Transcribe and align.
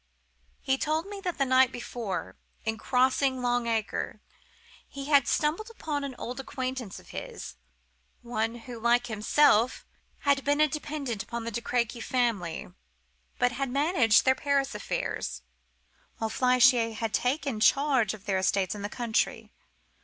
He 0.61 0.79
told 0.79 1.05
me 1.05 1.21
that 1.21 1.37
the 1.37 1.45
night 1.45 1.71
before, 1.71 2.35
in 2.65 2.79
crossing 2.79 3.43
Long 3.43 3.67
Acre, 3.67 4.19
he 4.89 5.05
had 5.05 5.27
stumbled 5.27 5.69
upon 5.69 6.03
an 6.03 6.15
old 6.17 6.39
acquaintance 6.39 6.97
of 6.99 7.09
his; 7.09 7.55
one 8.23 8.55
who, 8.65 8.79
like 8.79 9.05
himself 9.05 9.85
had 10.21 10.43
been 10.43 10.59
a 10.59 10.67
dependent 10.67 11.21
upon 11.21 11.43
the 11.43 11.51
De 11.51 11.61
Crequy 11.61 12.01
family, 12.01 12.73
but 13.37 13.51
had 13.51 13.69
managed 13.69 14.25
their 14.25 14.33
Paris 14.33 14.73
affairs, 14.73 15.43
while 16.17 16.31
Flechier 16.31 16.93
had 16.95 17.13
taken 17.13 17.59
charge 17.59 18.15
of 18.15 18.25
their 18.25 18.39
estates 18.39 18.73
in 18.73 18.81
the 18.81 18.89
country. 18.89 19.51